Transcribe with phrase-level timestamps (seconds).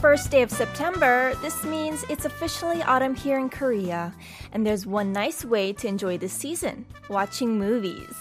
[0.00, 1.34] First day of September.
[1.42, 4.14] This means it's officially autumn here in Korea.
[4.52, 8.14] And there's one nice way to enjoy the season watching movies.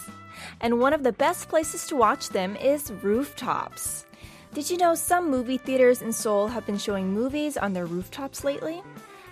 [0.59, 4.05] And one of the best places to watch them is rooftops.
[4.53, 8.43] Did you know some movie theaters in Seoul have been showing movies on their rooftops
[8.43, 8.83] lately?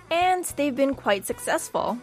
[0.09, 1.97] And they've been quite successful.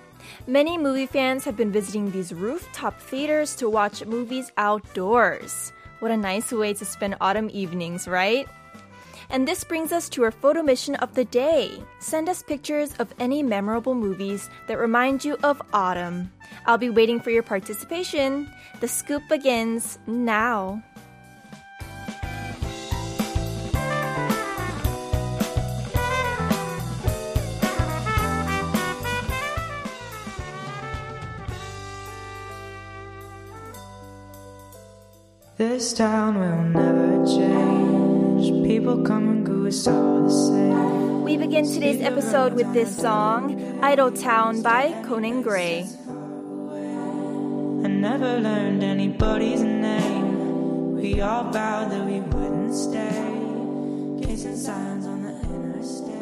[0.47, 5.73] Many movie fans have been visiting these rooftop theaters to watch movies outdoors.
[6.01, 8.47] What a nice way to spend autumn evenings, right?
[9.30, 11.82] And this brings us to our photo mission of the day.
[11.98, 16.32] Send us pictures of any memorable movies that remind you of autumn.
[16.66, 18.48] I'll be waiting for your participation.
[18.80, 20.82] The scoop begins now.
[35.56, 37.84] This town will never change.
[38.65, 41.23] People come and go, it's all the same.
[41.23, 45.87] We begin today's episode with this song, Idle Town by Conan Gray.
[47.84, 50.95] I never learned anybody's name.
[50.95, 54.26] We all vowed that we wouldn't stay.
[54.26, 56.15] Kissing signs on the interstate.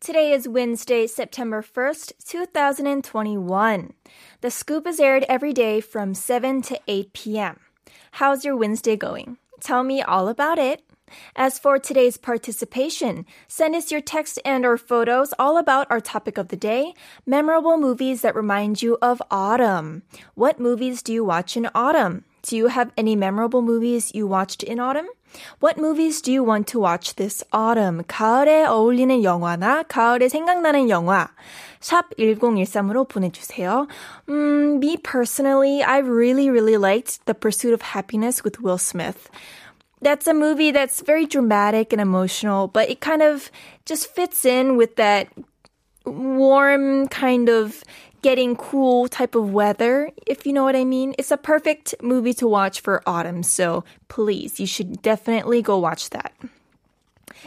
[0.00, 3.94] Today is Wednesday, September 1st, 2021.
[4.42, 7.58] The scoop is aired every day from 7 to 8 p.m.
[8.12, 9.38] How's your Wednesday going?
[9.64, 10.82] Tell me all about it.
[11.34, 16.36] As for today's participation, send us your text and or photos all about our topic
[16.36, 16.92] of the day,
[17.24, 20.02] memorable movies that remind you of autumn.
[20.34, 22.24] What movies do you watch in autumn?
[22.42, 25.08] Do you have any memorable movies you watched in autumn?
[25.59, 28.03] What movies do you want to watch this autumn?
[28.07, 31.29] 가을에 어울리는 영화나 가을에 생각나는 영화.
[31.79, 33.87] 샵 1013으로 보내주세요.
[34.27, 39.29] Mm, me personally, I really, really liked The Pursuit of Happiness with Will Smith.
[40.01, 43.51] That's a movie that's very dramatic and emotional, but it kind of
[43.85, 45.27] just fits in with that
[46.05, 47.83] warm kind of
[48.24, 51.14] getting cool type of weather, if you know what I mean.
[51.18, 56.08] It's a perfect movie to watch for autumn, so please, you should definitely go watch
[56.10, 56.32] that.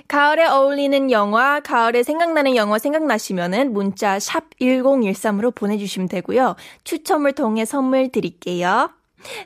[0.07, 6.55] 가을에 어울리는 영화, 가을에 생각나는 영화 생각나시면은 문자 샵 1013으로 보내주시면 되고요.
[6.83, 8.91] 추첨을 통해 선물 드릴게요.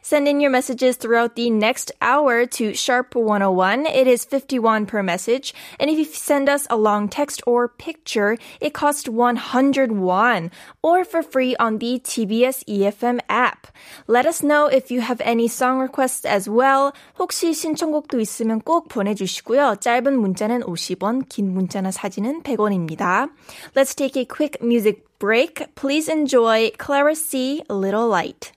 [0.02, 3.86] Send in your messages throughout the next hour to Sharp 101.
[3.86, 5.54] It is 51 per message.
[5.78, 10.50] And if you send us a long text or picture, it costs 100 won
[10.82, 13.66] or for free on the TBS EFM app.
[14.06, 16.92] Let us know if you have any song requests as well.
[17.18, 19.76] 혹시 신청곡도 있으면 꼭 보내주시고요.
[19.80, 23.28] 짧은 문자는 50원, 긴 문자나 사진은 100원입니다.
[23.74, 25.66] Let's take a quick music break.
[25.74, 27.62] Please enjoy Clara C.
[27.68, 28.52] Little Light.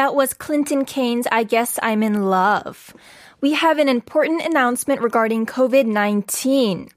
[0.00, 2.94] That was Clinton Kane's I Guess I'm in Love.
[3.42, 6.88] We have an important announcement regarding COVID 19.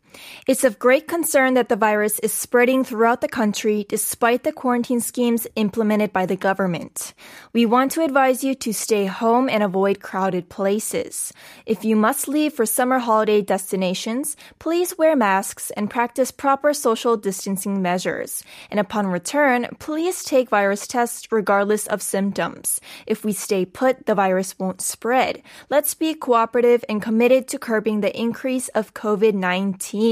[0.47, 4.99] It's of great concern that the virus is spreading throughout the country despite the quarantine
[4.99, 7.13] schemes implemented by the government.
[7.53, 11.31] We want to advise you to stay home and avoid crowded places.
[11.65, 17.15] If you must leave for summer holiday destinations, please wear masks and practice proper social
[17.17, 18.43] distancing measures.
[18.69, 22.81] And upon return, please take virus tests regardless of symptoms.
[23.07, 25.41] If we stay put, the virus won't spread.
[25.69, 30.02] Let's be cooperative and committed to curbing the increase of COVID 19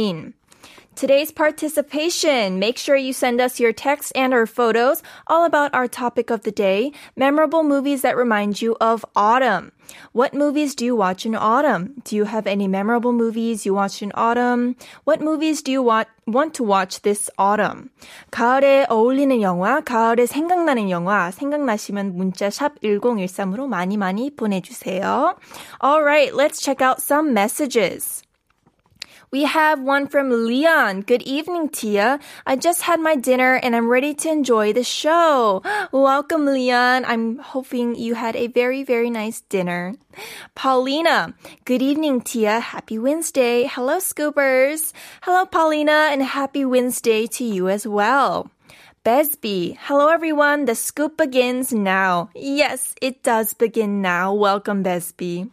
[0.97, 2.59] Today's participation.
[2.59, 6.41] Make sure you send us your text and or photos all about our topic of
[6.41, 9.73] the day, memorable movies that remind you of autumn.
[10.13, 12.01] What movies do you watch in autumn?
[12.05, 14.75] Do you have any memorable movies you watched in autumn?
[15.05, 17.91] What movies do you want, want to watch this autumn?
[18.33, 25.37] 가을에 어울리는 영화, 가을에 생각나는 영화, 생각나시면 문자 샵 1013으로 많이 많이 보내주세요.
[25.85, 28.23] Alright, let's check out some messages.
[29.32, 31.04] We have one from Leon.
[31.04, 32.20] Good evening, Tia.
[32.46, 35.64] I just had my dinner and I'm ready to enjoy the show.
[35.94, 37.06] Welcome, Leon.
[37.06, 39.96] I'm hoping you had a very, very nice dinner.
[40.54, 41.34] Paulina.
[41.64, 42.60] Good evening, Tia.
[42.60, 43.72] Happy Wednesday.
[43.72, 44.92] Hello, Scoopers.
[45.22, 48.52] Hello, Paulina, and happy Wednesday to you as well.
[49.06, 49.78] Besby.
[49.80, 50.66] Hello everyone.
[50.66, 52.30] The scoop begins now.
[52.36, 54.34] Yes, it does begin now.
[54.34, 55.50] Welcome, Besby.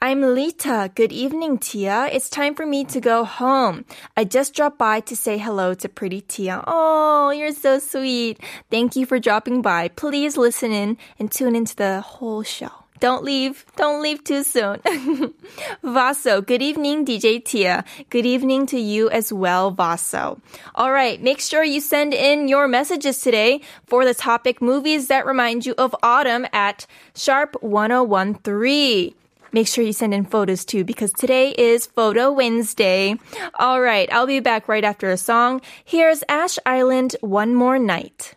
[0.00, 0.90] I'm Lita.
[0.94, 2.08] Good evening, Tia.
[2.12, 3.84] It's time for me to go home.
[4.16, 6.62] I just dropped by to say hello to pretty Tia.
[6.66, 8.40] Oh, you're so sweet.
[8.70, 9.88] Thank you for dropping by.
[9.88, 12.82] Please listen in and tune into the whole show.
[13.02, 13.66] Don't leave.
[13.74, 14.78] Don't leave too soon.
[15.82, 17.84] Vaso, good evening, DJ Tia.
[18.10, 20.40] Good evening to you as well, Vaso.
[20.76, 25.26] All right, make sure you send in your messages today for the topic movies that
[25.26, 26.86] remind you of autumn at
[27.16, 29.14] sharp 1013.
[29.52, 33.16] Make sure you send in photos too because today is Photo Wednesday.
[33.58, 35.60] All right, I'll be back right after a song.
[35.84, 38.34] Here's Ash Island One More Night.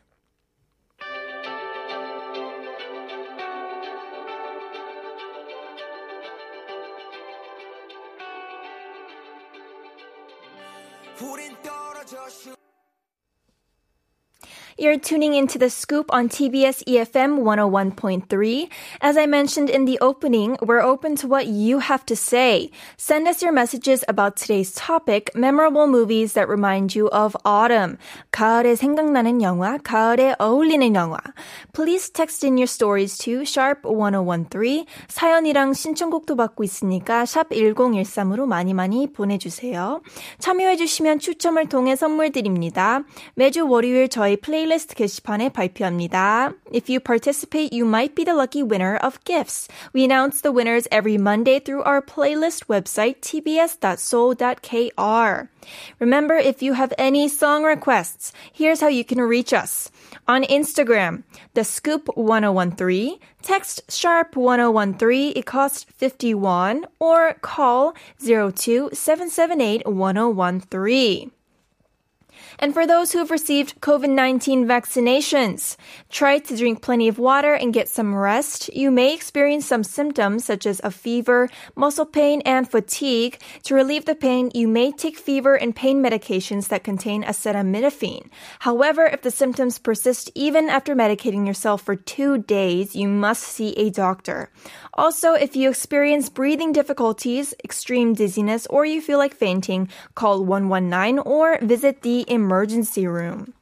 [14.78, 18.68] You're tuning into the scoop on TBS EFM 101.3.
[19.02, 22.70] As I mentioned in the opening, we're open to what you have to say.
[22.96, 27.98] Send us your messages about today's topic, memorable movies that remind you of autumn.
[28.32, 31.18] 가을에 생각나는 영화, 가을에 어울리는 영화.
[31.74, 34.86] Please text in your stories to sharp 1013.
[35.08, 40.00] 사연이랑 신청곡도 받고 있으니까 샵 1013으로 많이 많이 보내주세요.
[40.38, 43.02] 참여해주시면 추첨을 통해 선물 드립니다.
[43.34, 46.51] 매주 월요일 저희 플레이 플레이리스트 게시판에 발표합니다.
[46.73, 49.67] If you participate, you might be the lucky winner of gifts.
[49.93, 55.49] We announce the winners every Monday through our playlist website tbs.seoul.kr.
[55.99, 59.91] Remember, if you have any song requests, here's how you can reach us.
[60.27, 61.21] On Instagram,
[61.53, 71.31] the scoop 1013, text sharp 1013, it costs 51, or call 02 1013.
[72.59, 75.75] And for those who have received COVID-19 vaccinations,
[76.09, 78.73] try to drink plenty of water and get some rest.
[78.73, 83.39] You may experience some symptoms such as a fever, muscle pain, and fatigue.
[83.63, 88.29] To relieve the pain, you may take fever and pain medications that contain acetaminophen.
[88.59, 93.73] However, if the symptoms persist even after medicating yourself for two days, you must see
[93.73, 94.49] a doctor.
[94.93, 101.19] Also, if you experience breathing difficulties, extreme dizziness, or you feel like fainting, call 119
[101.19, 103.53] or visit the emergency emergency room.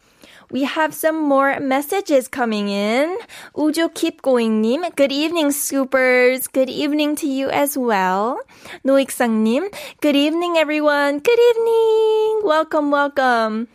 [0.51, 3.17] We have some more messages coming in.
[3.55, 4.83] 우주 keep going, Nim.
[4.95, 6.51] good evening, Scoopers.
[6.51, 8.37] Good evening to you as well.
[8.85, 9.71] 노익상님,
[10.01, 11.19] good evening, everyone.
[11.23, 12.41] Good evening.
[12.43, 13.67] Welcome, welcome.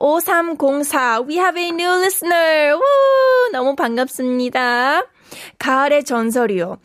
[0.00, 2.74] 5304, we have a new listener.
[2.74, 3.52] Woo!
[3.52, 5.02] 너무 반갑습니다.
[5.58, 6.78] 가을의 전설이요.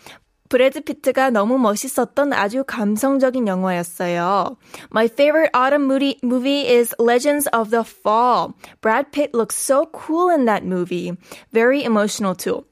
[0.53, 4.55] 브래드 피트가 너무 멋있었던 아주 감성적인 영화였어요.
[4.91, 5.85] My favorite autumn
[6.21, 8.53] movie, is Legends of the Fall.
[8.79, 11.13] Brad Pitt looks so cool in that movie.
[11.51, 12.65] Very emotional too.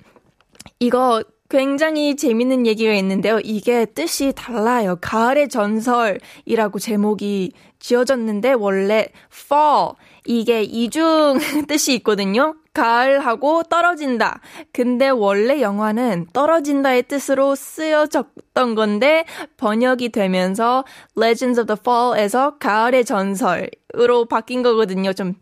[0.80, 3.40] 이거 굉장히 재밌는 얘기가 있는데요.
[3.44, 4.98] 이게 뜻이 달라요.
[5.02, 9.94] 가을의 전설이라고 제목이 지어졌는데 원래 fall
[10.26, 12.56] 이게 이중 뜻이 있거든요.
[12.74, 14.40] 가을하고 떨어진다.
[14.72, 19.26] 근데 원래 영화는 떨어진다의 뜻으로 쓰여졌던 건데
[19.58, 20.86] 번역이 되면서
[21.18, 25.12] Legends of the Fall에서 가을의 전설으로 바뀐 거거든요.
[25.14, 25.34] 좀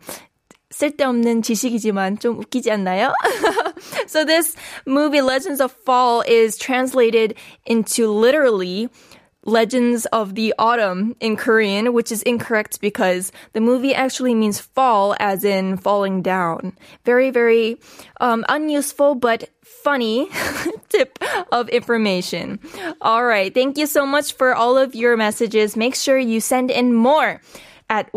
[0.72, 3.14] 쓸데없는 지식이지만 좀 웃기지 않나요?
[4.08, 4.56] so this
[4.88, 8.88] movie Legends of Fall is translated into literally
[9.49, 15.15] Legends of the Autumn in Korean, which is incorrect because the movie actually means fall
[15.21, 16.73] as in falling down.
[17.05, 17.79] Very, very
[18.21, 20.29] um, unuseful but funny
[20.89, 21.19] tip
[21.53, 22.59] of information.
[23.01, 23.53] All right.
[23.53, 25.77] Thank you so much for all of your messages.
[25.77, 27.41] Make sure you send in more
[27.91, 28.11] at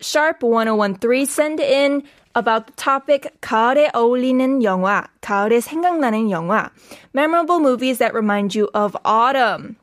[0.00, 1.26] sharp 1013.
[1.26, 2.02] Send in
[2.34, 6.70] about the topic 가을에 어울리는 영화, 가을에 생각나는 영화.
[7.12, 9.76] Memorable movies that remind you of autumn.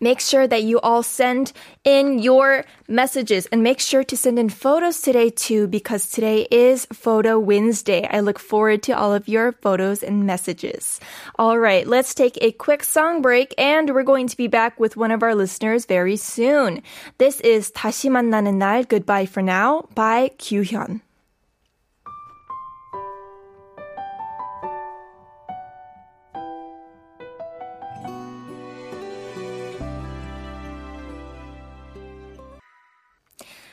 [0.00, 4.50] Make sure that you all send in your messages and make sure to send in
[4.50, 8.06] photos today too because today is Photo Wednesday.
[8.10, 11.00] I look forward to all of your photos and messages.
[11.38, 14.98] All right, let's take a quick song break and we're going to be back with
[14.98, 16.82] one of our listeners very soon.
[17.16, 21.00] This is 다시 만나는 날 Goodbye for Now by Kyuhyun.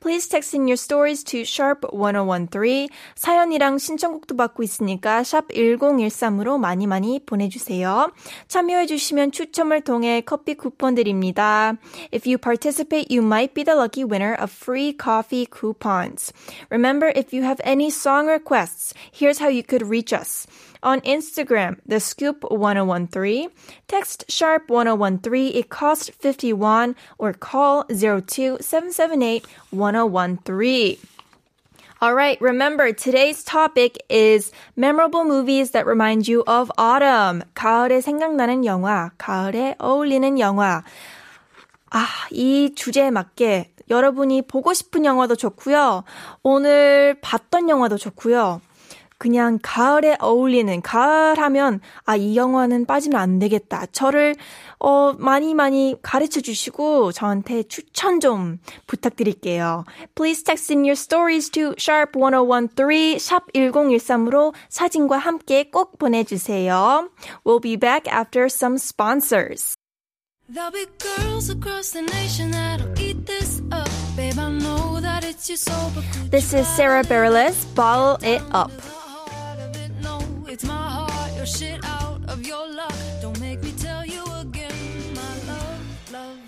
[0.00, 2.88] Please text in your stories to sharp 1013.
[3.14, 8.12] 사연이랑 신청곡도 받고 있으니까 샵 1013으로 많이 많이 보내주세요.
[8.48, 11.76] 참여해 주시면 추첨을 통해 커피 쿠폰 드립니다.
[12.12, 16.32] If you participate, you might be the lucky winner of free coffee coupons.
[16.70, 20.46] Remember, if you have any song requests, here's how you could reach us.
[20.84, 23.48] On Instagram, the scoop 1013.
[23.88, 25.56] Text sharp 1013.
[25.56, 30.98] It costs 51 or call 02 778 1013.
[32.02, 37.44] All right, remember today's topic is memorable movies that remind you of autumn.
[37.54, 40.82] 가을에 생각나는 영화, 가을에 어울리는 영화.
[41.90, 46.04] 아, 이 주제에 맞게 여러분이 보고 싶은 영화도 좋고요.
[46.42, 48.60] 오늘 봤던 영화도 좋고요.
[49.18, 53.86] 그냥 가을에 어울리는 가을 하면 아 이 영화는 빠지면 안 되겠다.
[53.92, 54.34] 저를
[54.78, 59.84] 어 많이 많이 가르쳐 주시고 저한테 추천 좀 부탁드릴게요.
[60.14, 67.08] Please text in your stories to sharp 1013 샵 1013으로 사진과 함께 꼭 보내 주세요.
[67.44, 69.74] We'll be back after some sponsors.
[70.48, 73.88] There'll be girls across the nation that'll eat this up.
[74.14, 78.70] Babe, I know that it's your soul, but This is Sarah Bareilles, Bottle It Up.
[80.54, 81.36] It's my heart.
[81.36, 82.94] Your shit out of your luck.
[83.20, 84.72] Don't make me tell you again,
[85.14, 86.38] my love, love.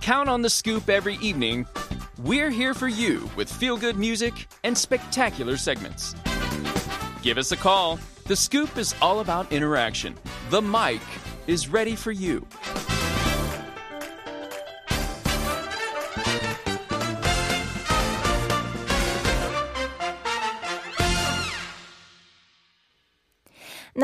[0.00, 1.66] Count on the scoop every evening.
[2.22, 6.16] We're here for you with feel good music and spectacular segments.
[7.22, 8.00] Give us a call.
[8.24, 10.16] The scoop is all about interaction.
[10.50, 11.00] The mic
[11.46, 12.44] is ready for you.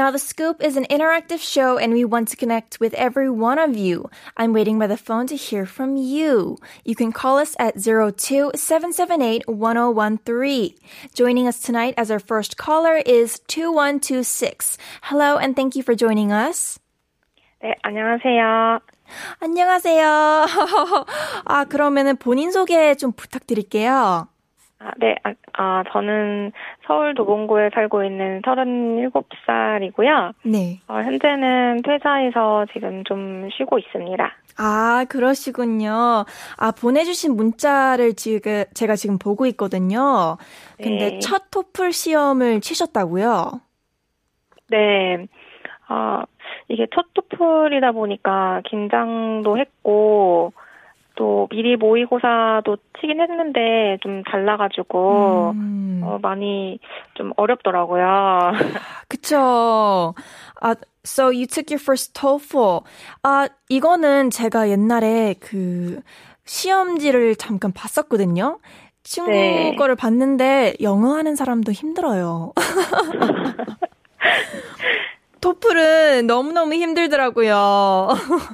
[0.02, 3.60] Now, The Scoop is an interactive show and we want to connect with every one
[3.60, 4.10] of you.
[4.36, 6.58] I'm waiting by the phone to hear from you.
[6.86, 10.76] You can call us at 02-778-1013.
[11.14, 14.78] Joining us tonight as our first caller is 2126.
[15.04, 16.80] Hello and thank you for joining us.
[17.64, 18.80] 네, 안녕하세요.
[19.40, 20.46] 안녕하세요.
[21.46, 24.28] 아, 그러면은 본인 소개 좀 부탁드릴게요.
[24.85, 26.51] 아, 네, 아, 아, 저는
[26.87, 30.35] 서울 도봉구에 살고 있는 37살이고요.
[30.45, 30.81] 네.
[30.89, 34.33] 어, 현재는 퇴사해서 지금 좀 쉬고 있습니다.
[34.59, 36.25] 아, 그러시군요.
[36.59, 40.37] 아, 보내주신 문자를 지금, 제가 지금 보고 있거든요.
[40.79, 41.19] 근데 네.
[41.21, 43.61] 첫 토플 시험을 치셨다고요?
[44.69, 45.27] 네,
[45.89, 46.23] 어,
[46.69, 50.53] 이게 첫 토플이다 보니까 긴장도 했고,
[51.17, 56.79] 또 미리 모의고사도 치긴 했는데 좀 달라가지고, 음, 어, 많이
[57.15, 58.51] 좀 어렵더라고요.
[59.09, 60.15] 그쵸.
[60.61, 62.81] 아, so you took your first TOEFL.
[63.23, 66.01] 아, 이거는 제가 옛날에 그
[66.45, 68.59] 시험지를 잠깐 봤었거든요.
[69.03, 69.75] 친구 네.
[69.77, 72.53] 거를 봤는데 영어 하는 사람도 힘들어요.
[75.43, 78.09] 토플은 너무너무 힘들더라고요.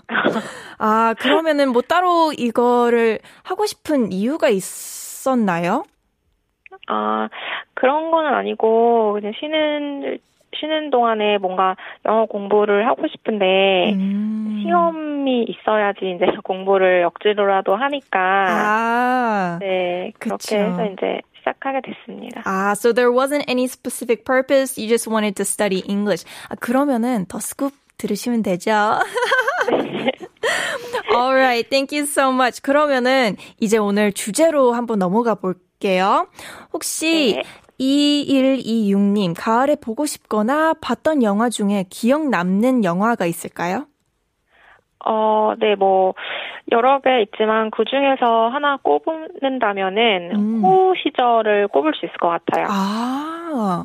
[0.79, 5.85] 아, 그러면은 뭐 따로 이거를 하고 싶은 이유가 있었나요?
[6.89, 7.29] 아,
[7.75, 10.19] 그런 거는 아니고, 그냥 쉬는,
[10.57, 11.77] 쉬는 동안에 뭔가
[12.07, 14.63] 영어 공부를 하고 싶은데, 음.
[14.63, 18.19] 시험이 있어야지 이제 공부를 억지로라도 하니까,
[18.49, 19.59] 아.
[19.61, 20.37] 네, 그쵸.
[20.39, 22.43] 그렇게 해서 이제 시작하게 됐습니다.
[22.45, 24.81] 아, so there wasn't any specific purpose.
[24.81, 26.25] You just wanted to study English.
[26.49, 28.71] 아, 그러면은 더 스쿱 들으시면 되죠.
[31.15, 32.63] Alright, thank you so much.
[32.63, 36.29] 그러면은 이제 오늘 주제로 한번 넘어가 볼게요.
[36.73, 37.43] 혹시 네.
[37.81, 43.87] 2126님, 가을에 보고 싶거나 봤던 영화 중에 기억 남는 영화가 있을까요?
[45.05, 46.15] 어, 네, 뭐,
[46.73, 50.63] 여러 개 있지만 그 중에서 하나 꼽는다면은 음.
[50.63, 52.67] 호 시절을 꼽을 수 있을 것 같아요.
[52.69, 53.85] 아,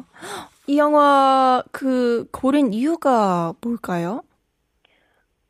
[0.67, 4.21] 이 영화 그 고른 이유가 뭘까요?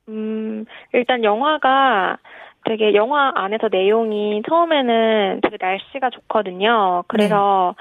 [0.10, 2.18] 음, 일단 영화가
[2.66, 7.04] 되게 영화 안에서 내용이 처음에는 되게 날씨가 좋거든요.
[7.08, 7.76] 그래서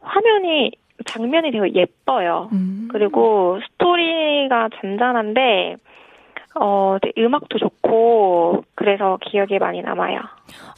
[0.00, 0.72] 화면이,
[1.06, 2.48] 장면이 되게 예뻐요.
[2.52, 2.88] 음.
[2.90, 5.76] 그리고 스토리가 잔잔한데,
[6.60, 10.20] 어, 되게 음악도 좋고, 그래서 기억에 많이 남아요.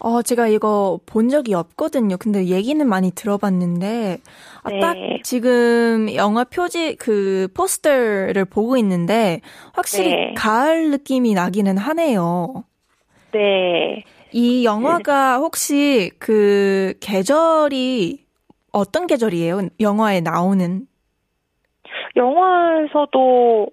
[0.00, 2.16] 어, 제가 이거 본 적이 없거든요.
[2.16, 4.18] 근데 얘기는 많이 들어봤는데,
[4.62, 4.80] 아, 네.
[4.80, 9.40] 딱 지금 영화 표지, 그, 포스터를 보고 있는데,
[9.72, 10.34] 확실히 네.
[10.36, 12.64] 가을 느낌이 나기는 하네요.
[13.32, 14.04] 네.
[14.32, 18.24] 이 영화가 혹시 그 계절이
[18.72, 19.68] 어떤 계절이에요?
[19.80, 20.86] 영화에 나오는.
[22.16, 23.68] 영화에서도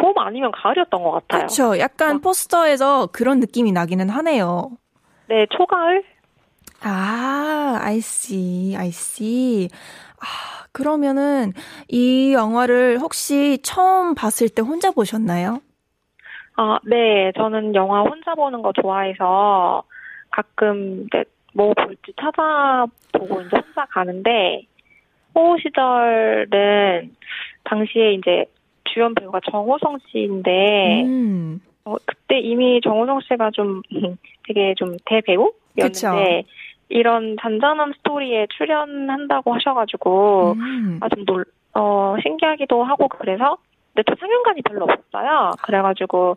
[0.00, 1.46] 봄 아니면 가을이었던 것 같아요.
[1.46, 1.78] 그렇죠.
[1.78, 2.18] 약간 어.
[2.20, 4.70] 포스터에서 그런 느낌이 나기는 하네요.
[5.28, 6.04] 네, 초가을?
[6.82, 9.68] 아, I see, I see.
[10.20, 11.52] 아, 그러면은
[11.88, 15.60] 이 영화를 혹시 처음 봤을 때 혼자 보셨나요?
[16.56, 17.32] 아, 네.
[17.36, 19.82] 저는 영화 혼자 보는 거 좋아해서
[20.30, 21.24] 가끔 이제
[21.54, 24.66] 뭐 볼지 찾아보고 이제 혼자 가는데
[25.34, 27.14] 호우 시절은
[27.64, 28.46] 당시에 이제
[28.96, 33.82] 주연 배우가 정호성 씨인데 음, 어, 그때 이미 정호성 씨가 좀
[34.48, 36.08] 되게 좀 대배우였는데 그쵸.
[36.88, 40.98] 이런 잔잔한 스토리에 출연한다고 하셔가지고 음.
[41.02, 43.58] 아, 좀 놀, 어, 신기하기도 하고 그래서,
[43.92, 45.50] 근데 또 상영관이 별로 없었어요.
[45.62, 46.36] 그래가지고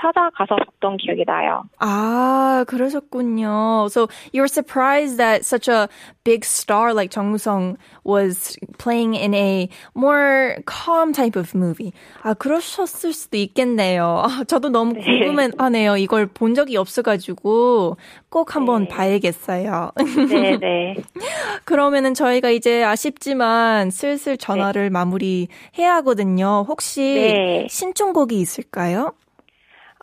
[0.00, 1.62] 찾아가서 봤던 기억이 나요.
[1.78, 3.86] 아, 그러셨군요.
[3.90, 5.88] So you were surprised that such a
[6.24, 11.92] big star like Jung Sung was playing in a more calm type of movie.
[12.22, 14.22] 아, 그러셨을 수도 있겠네요.
[14.24, 15.02] 아, 저도 너무 네.
[15.02, 15.96] 궁금하네요.
[15.96, 17.96] 이걸 본 적이 없어가지고
[18.28, 18.88] 꼭 한번 네.
[18.88, 19.92] 봐야겠어요.
[20.28, 20.94] 네 네.
[21.64, 26.64] 그러면은 저희가 이제 아쉽지만 슬슬 전화를 마무리해야 하거든요.
[26.68, 27.66] 혹시 네.
[27.68, 29.12] 신청곡이 있을까요?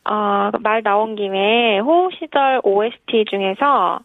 [0.06, 4.00] 아, 말 나온 김에 호우 시절 OST 중에서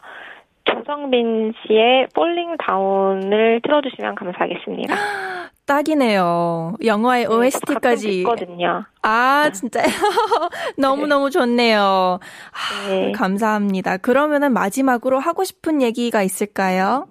[0.64, 4.94] 조성빈 씨의 폴링 다운을 틀어주시면 감사하겠습니다.
[5.66, 6.74] 딱이네요.
[6.84, 8.24] 영화의 네, OST까지.
[8.24, 8.84] 가끔 듣거든요.
[9.02, 9.80] 아, 진짜.
[10.76, 11.80] 너무너무 좋네요.
[12.18, 13.12] 아, 네.
[13.12, 13.98] 감사합니다.
[13.98, 17.06] 그러면은 마지막으로 하고 싶은 얘기가 있을까요?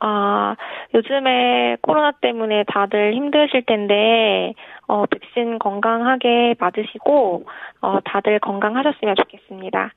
[0.00, 0.54] 아,
[0.94, 4.54] 요즘에 코로나 때문에 다들 힘드실 텐데,
[4.88, 7.44] 어, 백신 건강하게 맞으시고,
[7.82, 9.92] 어, 다들 건강하셨으면 좋겠습니다.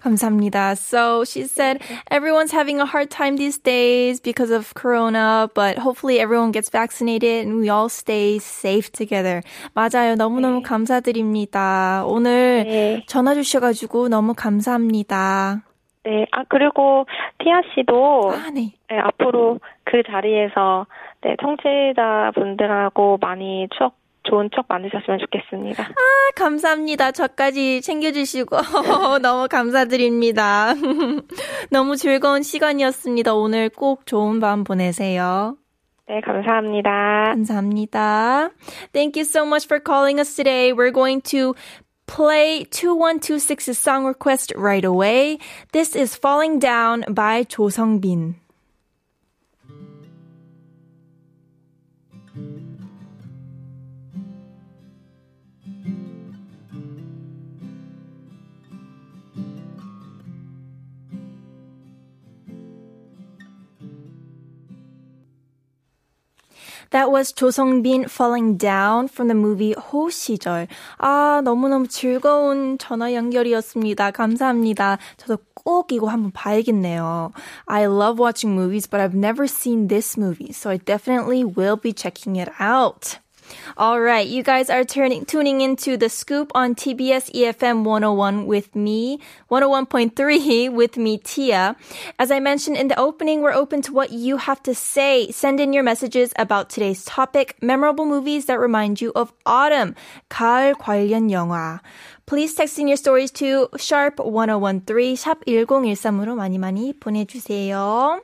[0.00, 0.74] 감사합니다.
[0.74, 6.20] So she said everyone's having a hard time these days because of corona, but hopefully
[6.20, 9.40] everyone gets vaccinated and we all stay safe together.
[9.74, 10.16] 맞아요.
[10.16, 12.04] 너무너무 감사드립니다.
[12.06, 13.04] 오늘 네.
[13.06, 15.62] 전화 주셔가지고 너무 감사합니다.
[16.04, 17.06] 네, 아, 그리고
[17.38, 18.74] 티아 씨도, 아, 네.
[18.90, 20.84] 네, 앞으로 그 자리에서,
[21.24, 25.82] 네, 청취자분들하고 많이 추억, 좋은 추억 만드셨으면 좋겠습니다.
[25.82, 27.12] 아, 감사합니다.
[27.12, 28.56] 저까지 챙겨주시고
[29.22, 30.74] 너무 감사드립니다.
[31.70, 33.34] 너무 즐거운 시간이었습니다.
[33.34, 35.56] 오늘 꼭 좋은 밤 보내세요.
[36.06, 37.32] 네, 감사합니다.
[37.32, 38.50] 감사합니다.
[38.92, 40.74] Thank you so much for calling us today.
[40.74, 41.54] We're going to
[42.06, 45.38] play 2126's song request right away.
[45.72, 48.43] This is Falling Down by Sung-bin.
[66.93, 70.67] That was 조 성빈 Falling Down from the movie 호 시절.
[70.97, 74.11] 아, 너무너무 즐거운 전화 연결이었습니다.
[74.11, 74.97] 감사합니다.
[75.17, 77.31] 저도 꼭 이거 한번 봐야겠네요.
[77.65, 81.93] I love watching movies, but I've never seen this movie, so I definitely will be
[81.93, 83.19] checking it out.
[83.77, 88.75] All right, you guys are turning tuning into the scoop on TBS EFM 101 with
[88.75, 89.19] me,
[89.49, 91.75] 101.3 with me, Tia.
[92.17, 95.31] As I mentioned in the opening, we're open to what you have to say.
[95.31, 99.95] Send in your messages about today's topic, memorable movies that remind you of autumn,
[100.29, 101.79] 가을 관련 영화.
[102.25, 108.21] Please text in your stories to sharp 1013, 샵 1013으로 많이 많이 보내주세요.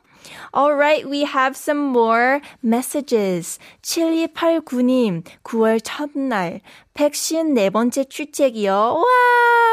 [0.52, 3.58] All right, we have some more messages.
[3.82, 6.60] 7289님, 9월 첫날,
[6.94, 8.72] 154번째 출첵이요.
[8.72, 9.04] 와,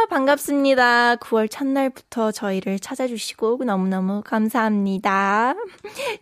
[0.10, 1.16] 반갑습니다.
[1.18, 5.56] 9월 첫날부터 저희를 찾아주시고 너무너무 감사합니다.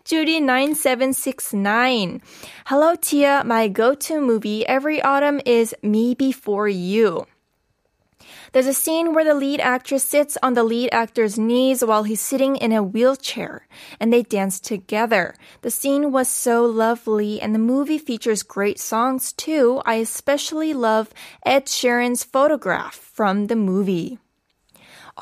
[0.04, 2.20] Judy9769.
[2.68, 3.44] Hello, Tia.
[3.46, 7.26] My go-to movie every autumn is Me Before You.
[8.55, 12.21] There's a scene where the lead actress sits on the lead actor's knees while he's
[12.21, 13.67] sitting in a wheelchair
[13.99, 15.35] and they dance together.
[15.63, 19.83] The scene was so lovely and the movie features great songs too.
[19.87, 21.11] I especially love
[21.45, 24.19] Ed Sheeran's photograph from the movie.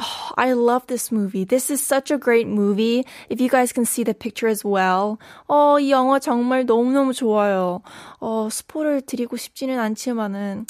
[0.01, 1.45] Oh, I love this movie.
[1.45, 3.05] This is such a great movie.
[3.29, 5.19] If you guys can see the picture as well.
[5.49, 7.83] 어, 이 영화 정말 너무너무 좋아요.
[8.21, 10.67] 어, 스포를 드리고 싶지는 않지만은,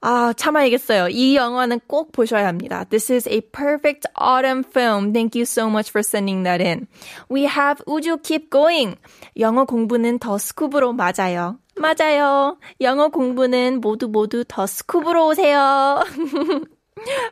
[0.00, 1.08] 아, 참아야겠어요.
[1.08, 2.84] 이 영화는 꼭 보셔야 합니다.
[2.84, 5.12] This is a perfect autumn film.
[5.12, 6.86] Thank you so much for sending that in.
[7.30, 8.96] We have 우주 keep going.
[9.38, 11.58] 영어 공부는 더 스쿱으로 맞아요.
[11.76, 12.58] 맞아요.
[12.80, 16.02] 영어 공부는 모두 모두 더 스쿱으로 오세요.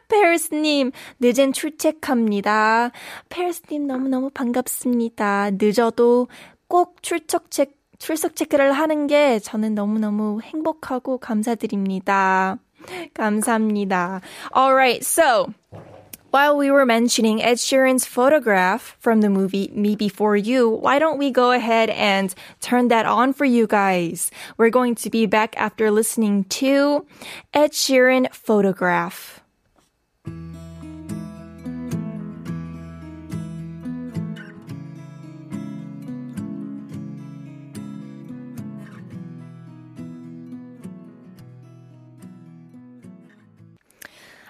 [0.09, 2.91] 페리스님, 늦은 출첵합니다.
[3.29, 5.53] 페리스님 너무너무 반갑습니다.
[5.53, 6.29] 늦어도
[6.69, 7.21] 꼭체
[8.04, 12.58] 출석 체크를 하는 게 저는 너무너무 행복하고 감사드립니다.
[13.14, 14.22] 감사합니다.
[14.56, 15.54] Alright, so.
[16.32, 21.18] While we were mentioning Ed Sheeran's photograph from the movie Me Before You, why don't
[21.18, 24.30] we go ahead and turn that on for you guys?
[24.56, 27.08] We're going to be back after listening to
[27.52, 29.42] Ed Sheeran photograph.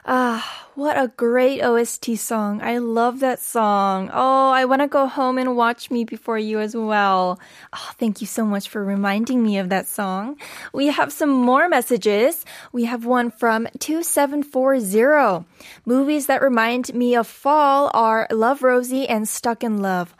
[0.06, 2.60] Ah, what a great OST song.
[2.60, 4.10] I love that song.
[4.12, 7.40] Oh, I want to go home and watch Me Before You as well.
[7.72, 10.36] Oh, thank you so much for reminding me of that song.
[10.74, 12.44] We have some more messages.
[12.70, 15.46] We have one from 2740.
[15.86, 20.14] Movies that remind me of fall are Love Rosie and Stuck in Love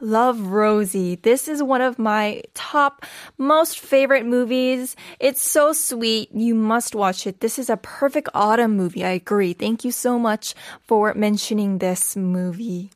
[0.00, 1.16] Love Rosie.
[1.16, 3.06] This is one of my top
[3.38, 4.96] most favorite movies.
[5.18, 6.28] It's so sweet.
[6.34, 7.40] You must watch it.
[7.40, 9.04] This is a perfect autumn movie.
[9.04, 9.54] I agree.
[9.54, 10.54] Thank you so much
[10.86, 12.90] for mentioning this movie.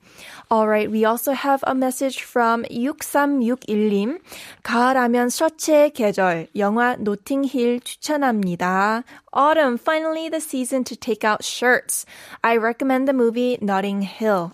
[0.51, 4.19] All right, we also have a message from 6361님.
[4.63, 9.05] 가을하면 셔츠의 계절, 영화 노팅힐 추천합니다.
[9.33, 12.05] Autumn, finally the season to take out shirts.
[12.43, 14.53] I recommend the movie Notting Hill.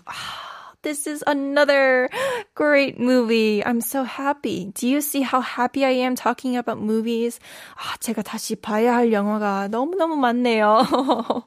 [0.81, 2.09] This is another
[2.53, 3.65] great movie.
[3.65, 4.71] I'm so happy.
[4.75, 7.39] Do you see how happy I am talking about movies?
[7.73, 10.85] 아, 제가 다시 봐야 할 영화가 너무너무 많네요.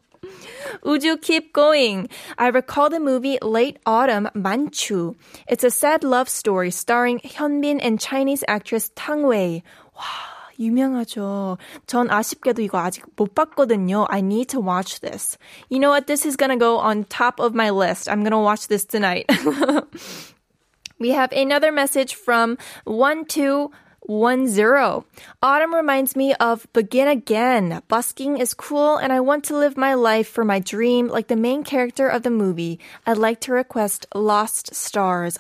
[0.84, 2.08] Uju keep going.
[2.36, 5.14] I recall the movie Late Autumn Manchu.
[5.46, 9.62] It's a sad love story starring Hyunbin and Chinese actress Tang Wei.
[9.96, 11.58] 와, 유명하죠.
[11.86, 14.06] 전 아쉽게도 이거 아직 못 봤거든요.
[14.10, 15.38] I need to watch this.
[15.70, 16.06] You know what?
[16.06, 18.10] This is gonna go on top of my list.
[18.10, 19.26] I'm gonna watch this tonight.
[20.98, 25.04] we have another message from 1210.
[25.42, 27.82] Autumn reminds me of Begin Again.
[27.88, 31.36] Busking is cool and I want to live my life for my dream like the
[31.36, 32.80] main character of the movie.
[33.06, 35.36] I'd like to request Lost Stars.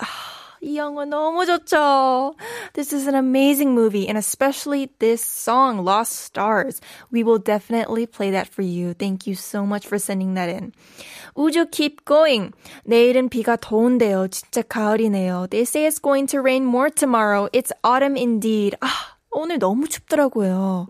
[0.62, 2.34] 이 영화 너무 좋죠.
[2.74, 6.80] This is an amazing movie and especially this song, Lost Stars.
[7.12, 8.94] We will definitely play that for you.
[8.94, 10.72] Thank you so much for sending that in.
[11.36, 12.52] 우주 keep going.
[12.84, 14.28] 내일은 비가 더운데요.
[14.28, 15.48] 진짜 가을이네요.
[15.50, 17.48] They say it's going to rain more tomorrow.
[17.52, 18.76] It's autumn indeed.
[18.80, 20.88] 아, 오늘 너무 춥더라고요.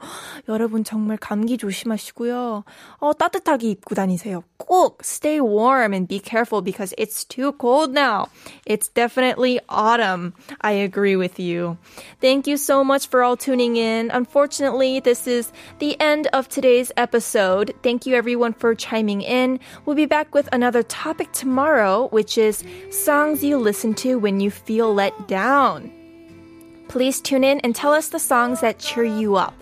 [0.49, 2.65] 여러분 정말 감기 조심하시고요.
[2.99, 4.45] 어, 따뜻하게 입고 다니세요.
[4.57, 8.27] 꼭 stay warm and be careful because it's too cold now.
[8.65, 10.35] It's definitely autumn.
[10.61, 11.79] I agree with you.
[12.21, 14.11] Thank you so much for all tuning in.
[14.11, 17.75] Unfortunately, this is the end of today's episode.
[17.83, 19.59] Thank you everyone for chiming in.
[19.85, 24.51] We'll be back with another topic tomorrow, which is songs you listen to when you
[24.51, 25.91] feel let down.
[26.89, 29.55] Please tune in and tell us the songs that cheer you up.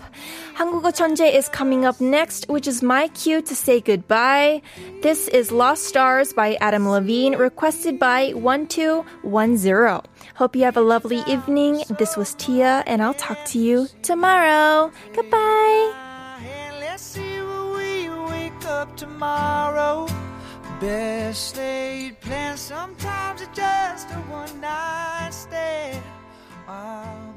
[0.57, 4.61] 한국어 천재 is coming up next, which is my cue to say goodbye.
[5.03, 10.01] This is Lost Stars by Adam Levine, requested by 1210.
[10.33, 11.83] Hope you have a lovely evening.
[11.99, 14.89] This was Tia, and I'll talk to you tomorrow.
[15.13, 15.93] Goodbye.
[16.41, 20.07] And let's see what we wake up tomorrow.
[20.79, 26.01] Best laid plans, sometimes it's just a one night stand.
[26.72, 27.31] while